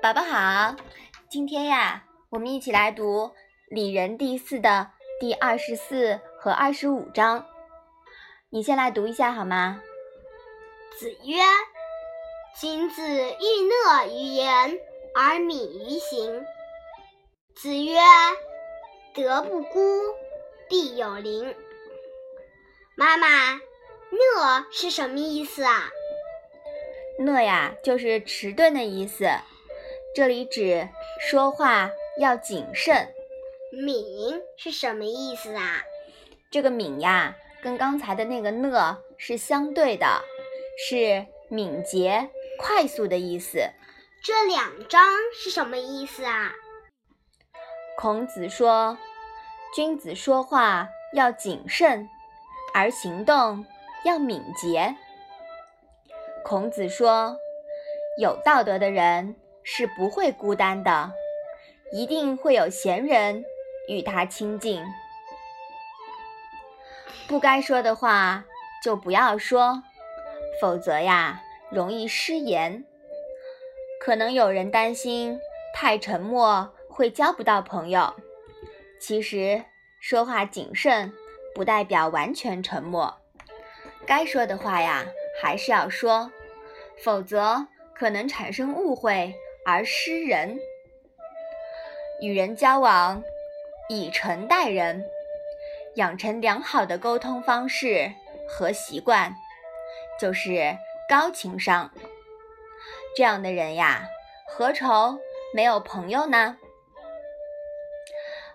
[0.00, 0.76] 宝宝好，
[1.28, 3.24] 今天呀，我们一起来读
[3.68, 7.44] 《礼仁》第四的第二十四和二十五章。
[8.48, 9.82] 你先来读一下好吗？
[10.96, 11.42] 子曰
[12.60, 14.78] ：“君子欲讷于言
[15.16, 16.44] 而敏于行。”
[17.56, 17.98] 子曰
[19.12, 20.00] ：“德不孤，
[20.68, 21.52] 必有邻。”
[22.94, 23.60] 妈妈，
[24.12, 25.90] 讷是什么意思啊？
[27.18, 29.28] 讷呀，就是迟钝的意思。
[30.18, 30.88] 这里指
[31.20, 33.14] 说话要谨慎。
[33.70, 35.84] 敏是什么意思啊？
[36.50, 40.24] 这个敏呀，跟刚才的那个讷是相对的，
[40.76, 43.60] 是敏捷、快速的意思。
[44.20, 45.00] 这两章
[45.40, 46.50] 是什么意思啊？
[47.96, 48.98] 孔子说，
[49.72, 52.08] 君子说话要谨慎，
[52.74, 53.64] 而行动
[54.04, 54.96] 要敏捷。
[56.42, 57.36] 孔子说，
[58.20, 59.36] 有道德的人。
[59.70, 61.12] 是不会孤单的，
[61.92, 63.44] 一定会有贤人
[63.86, 64.82] 与他亲近。
[67.28, 68.46] 不该说的话
[68.82, 69.82] 就不要说，
[70.58, 72.82] 否则呀，容易失言。
[74.00, 75.38] 可能有人担心
[75.74, 78.14] 太沉默会交不到朋友，
[78.98, 79.62] 其实
[80.00, 81.12] 说话谨慎
[81.54, 83.14] 不代表完全沉默，
[84.06, 85.04] 该说的话呀
[85.42, 86.32] 还是要说，
[87.04, 89.34] 否则可能产生误会。
[89.70, 90.58] 而失人，
[92.22, 93.22] 与人交往，
[93.90, 95.04] 以诚待人，
[95.96, 98.10] 养成良好的沟通方式
[98.48, 99.34] 和习惯，
[100.18, 101.92] 就是高情商。
[103.14, 104.08] 这样的人呀，
[104.46, 105.18] 何愁
[105.52, 106.56] 没有朋友呢？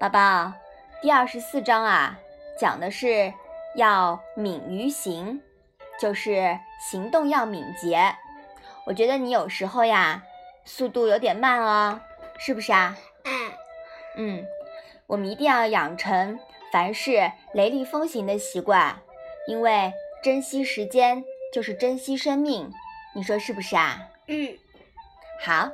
[0.00, 0.54] 宝宝，
[1.02, 2.18] 第二十四章啊，
[2.58, 3.34] 讲的是
[3.76, 5.42] 要敏于行，
[6.00, 6.58] 就是
[6.90, 8.16] 行动要敏捷。
[8.86, 10.22] 我觉得你有时候呀。
[10.64, 12.00] 速度有点慢哦，
[12.38, 12.96] 是不是啊？
[13.24, 13.52] 嗯
[14.16, 14.46] 嗯，
[15.06, 16.38] 我们一定要养成
[16.72, 19.00] 凡事雷厉风行的习惯，
[19.46, 19.92] 因为
[20.22, 22.72] 珍惜时间就是珍惜生命，
[23.14, 24.08] 你说是不是啊？
[24.26, 24.56] 嗯，
[25.40, 25.70] 好，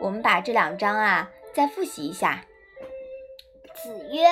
[0.00, 2.44] 我们把这两章啊再复习一下。
[3.74, 4.24] 子曰：“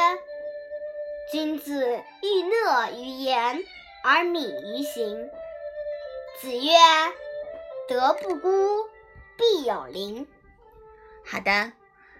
[1.30, 3.62] 君子欲讷于言
[4.04, 5.28] 而敏于行。”
[6.40, 6.72] 子曰
[7.88, 8.48] ：“德不孤。”
[9.36, 10.26] 必有灵。
[11.24, 11.72] 好的，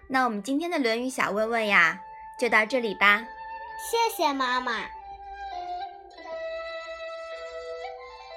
[0.07, 2.01] 那我们今天的《论语》小问问呀，
[2.39, 3.25] 就到这里吧。
[3.91, 5.02] 谢谢妈妈。